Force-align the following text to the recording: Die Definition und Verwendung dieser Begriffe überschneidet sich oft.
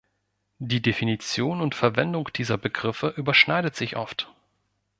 Die 0.57 0.81
Definition 0.81 1.61
und 1.61 1.75
Verwendung 1.75 2.29
dieser 2.33 2.57
Begriffe 2.57 3.09
überschneidet 3.09 3.75
sich 3.75 3.97
oft. 3.97 4.33